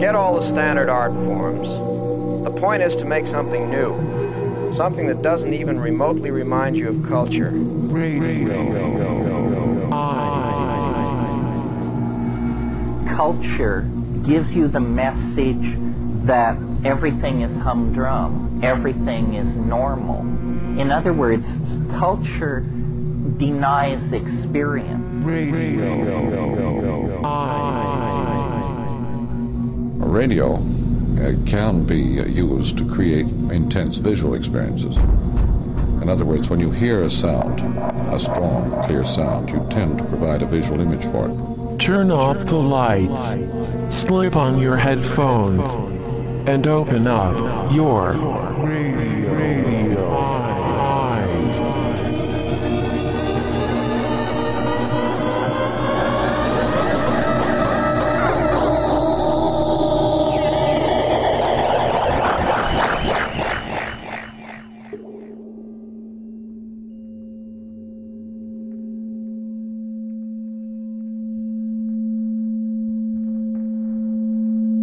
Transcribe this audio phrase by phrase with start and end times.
[0.00, 1.78] Forget all the standard art forms.
[2.44, 7.06] The point is to make something new, something that doesn't even remotely remind you of
[7.06, 7.50] culture.
[13.14, 13.86] Culture
[14.24, 15.76] gives you the message
[16.24, 20.20] that everything is humdrum, everything is normal.
[20.80, 21.44] In other words,
[21.90, 22.60] culture
[23.36, 25.22] denies experience.
[25.26, 26.00] Radio
[30.02, 34.96] uh, can be used to create intense visual experiences.
[36.02, 37.60] In other words, when you hear a sound,
[38.12, 41.78] a strong, clear sound, you tend to provide a visual image for it.
[41.78, 43.36] Turn off the lights,
[43.94, 45.74] slip on your headphones,
[46.48, 47.36] and open up
[47.72, 48.14] your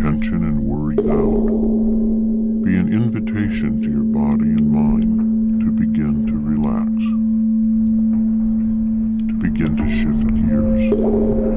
[0.00, 1.46] tension and worry out.
[2.64, 6.88] Be an invitation to your body and mind to begin to relax,
[9.28, 11.50] to begin to shift gears.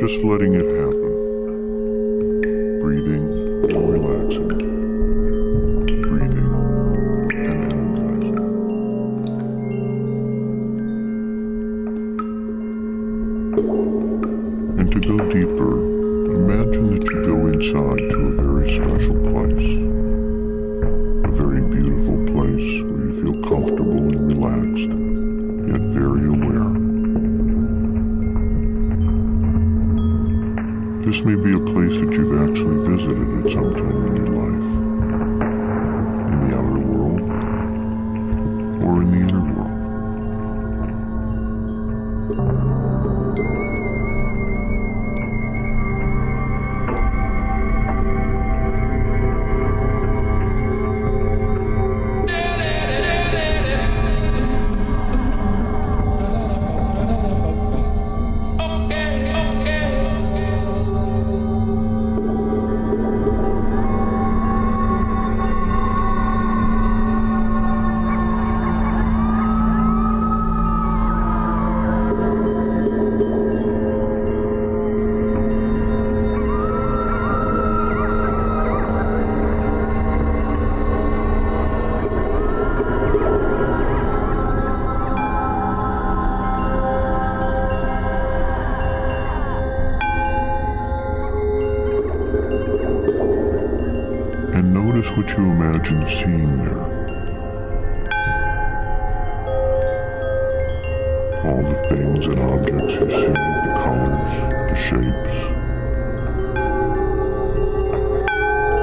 [0.00, 1.03] just letting it happen
[2.84, 4.83] breathing and relaxing.
[101.88, 104.34] things and objects you see, the colors,
[104.70, 105.36] the shapes.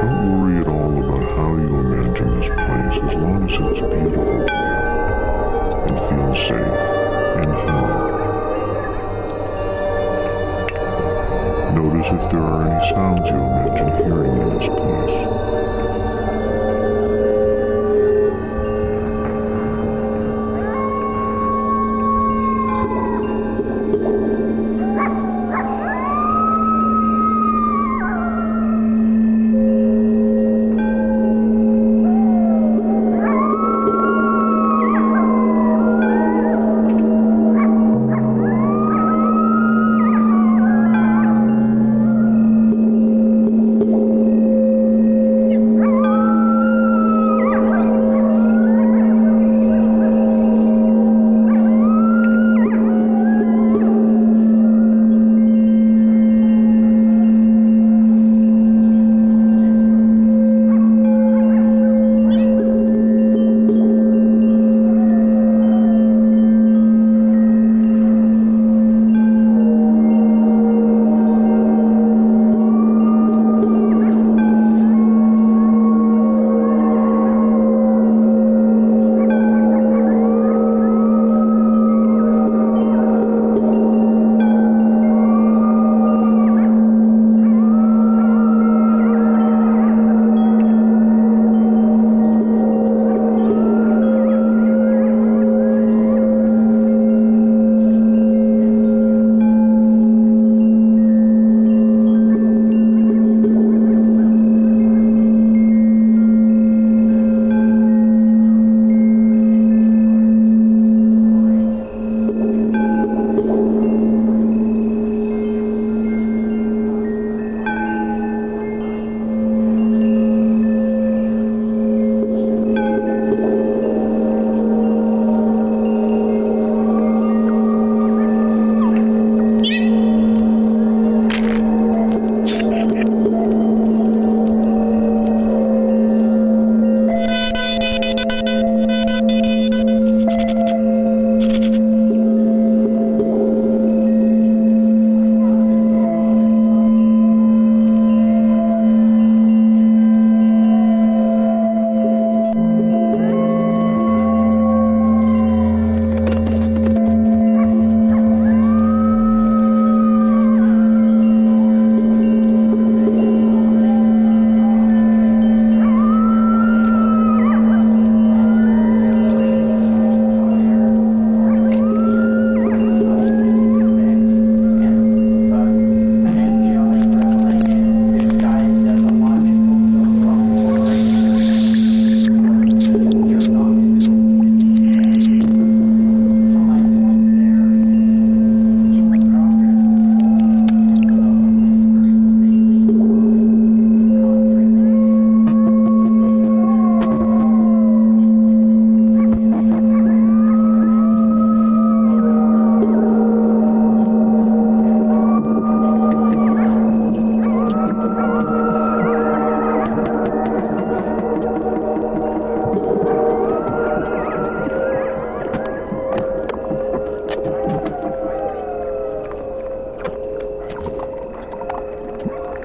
[0.00, 4.24] Don't worry at all about how you imagine this place as long as it's beautiful
[4.24, 4.74] to you
[5.86, 6.86] and feels safe
[7.40, 8.04] and healing.
[11.74, 13.83] Notice if there are any sounds you imagine.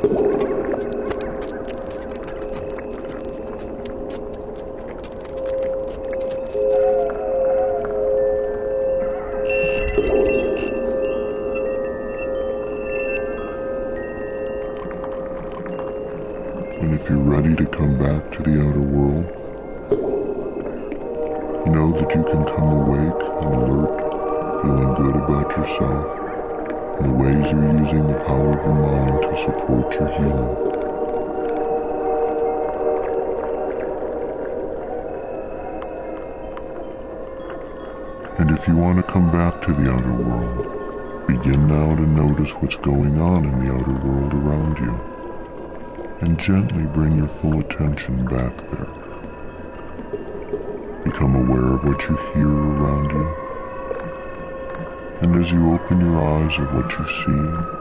[0.00, 0.10] And
[16.94, 19.24] if you're ready to come back to the outer world,
[21.74, 23.98] know that you can come awake and alert,
[24.62, 26.27] feeling good about yourself,
[27.02, 30.68] the ways you're using the power of your mind to support your healing.
[38.38, 42.52] And if you want to come back to the outer world, begin now to notice
[42.54, 44.98] what's going on in the outer world around you
[46.20, 48.88] and gently bring your full attention back there.
[51.04, 53.47] Become aware of what you hear around you.
[55.20, 57.78] And as you open your eyes of what you see,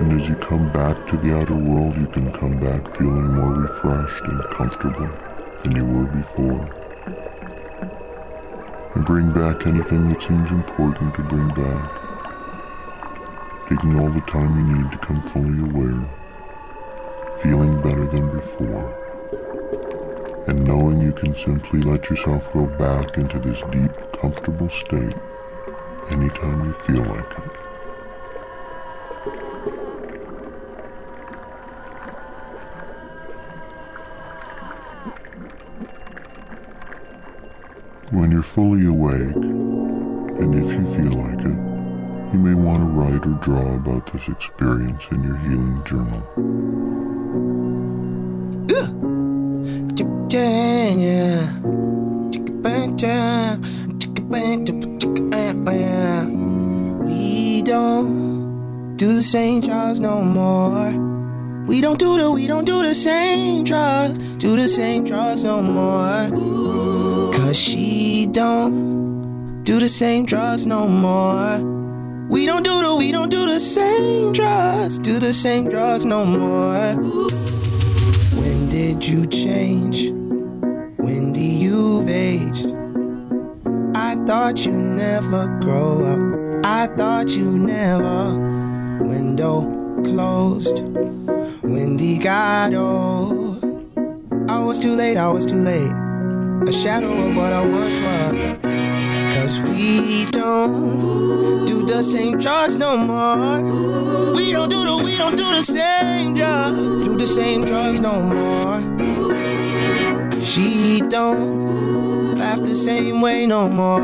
[0.00, 3.52] and as you come back to the outer world, you can come back feeling more
[3.52, 5.10] refreshed and comfortable
[5.62, 6.64] than you were before.
[8.94, 12.06] And bring back anything that seems important to bring back
[13.68, 16.02] taking all the time you need to come fully aware,
[17.38, 19.05] feeling better than before,
[20.46, 25.14] and knowing you can simply let yourself go back into this deep, comfortable state
[26.10, 27.52] anytime you feel like it.
[38.12, 41.58] When you're fully awake, and if you feel like it,
[42.32, 47.25] you may want to write or draw about this experience in your healing journal.
[57.04, 60.90] We don't do the same drugs no more.
[61.66, 65.62] We don't do the, we don't do the same drugs, do the same drugs no
[65.62, 66.28] more.
[67.32, 71.58] Cause she don't do the same drugs no more.
[72.28, 76.24] We don't do the, we don't do the same drugs, do the same drugs no
[76.24, 76.94] more.
[78.38, 80.15] When did you change?
[84.46, 86.64] Thought you never grow up.
[86.64, 88.38] I thought you never.
[89.02, 89.62] Window
[90.04, 90.84] closed.
[91.64, 93.64] Wendy got old.
[94.48, 95.90] I was too late, I was too late.
[96.68, 98.36] A shadow of what I once was.
[99.34, 104.32] Cause we don't do the same drugs no more.
[104.32, 108.22] We don't do the, we don't do the same drugs, do the same drugs no
[108.22, 108.80] more.
[110.40, 111.95] She don't
[112.64, 114.00] the same way no more.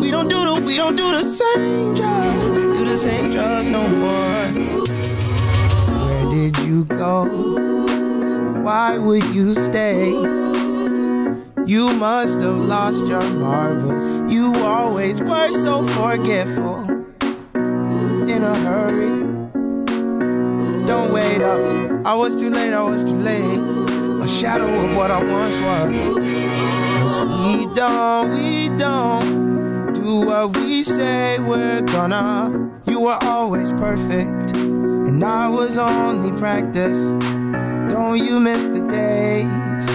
[0.00, 3.86] We don't do the, we don't do the same drugs, do the same drugs no
[3.88, 4.46] more.
[6.04, 7.24] Where did you go?
[8.62, 10.10] Why would you stay?
[11.66, 14.06] You must have lost your marbles.
[14.32, 16.84] You always were so forgetful.
[17.54, 19.10] In a hurry.
[20.86, 22.06] Don't wait up.
[22.06, 23.58] I was too late, I was too late.
[24.22, 26.45] A shadow of what I once was.
[27.06, 32.72] Cause we don't, we don't do what we say we're gonna.
[32.88, 36.98] You were always perfect, and I was only practice.
[37.92, 39.86] Don't you miss the days?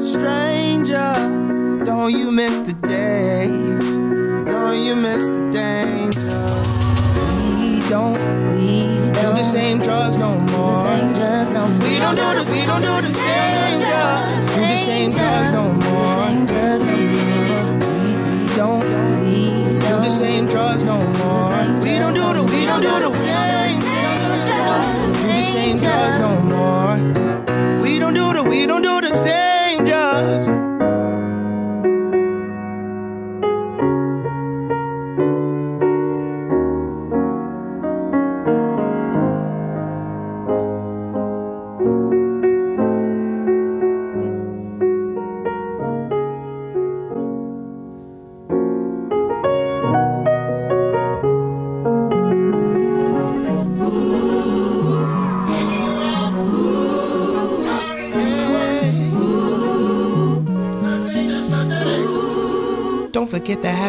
[0.00, 1.82] stranger.
[1.84, 3.98] Don't you miss the days?
[4.46, 6.46] Don't you miss the danger?
[7.26, 8.14] We don't,
[8.56, 10.84] we don't do the same drugs no more.
[11.82, 14.35] We don't do the, we don't do the same drugs.
[14.56, 16.16] Do the same drugs no more.
[16.32, 17.12] We,
[18.24, 18.88] we don't,
[19.80, 21.82] do the same drugs no more.
[21.82, 23.80] We don't do the, we don't do the same
[24.48, 25.20] drugs.
[25.20, 27.25] Do the same drugs no more.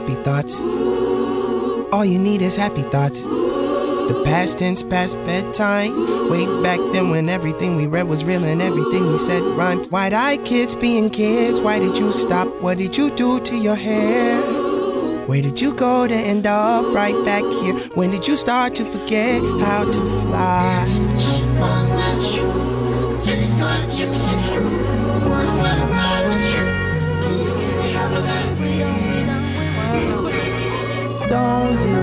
[0.07, 0.61] Happy thoughts.
[1.91, 3.23] All you need is happy thoughts.
[3.23, 6.29] The past tense, past bedtime.
[6.29, 9.91] Way back then when everything we read was real and everything we said rhymed.
[9.91, 11.59] Wide eyed kids being kids.
[11.59, 12.47] Why did you stop?
[12.61, 14.41] What did you do to your hair?
[15.27, 17.75] Where did you go to end up right back here?
[17.95, 20.85] When did you start to forget how to fly?
[31.27, 31.96] Don't you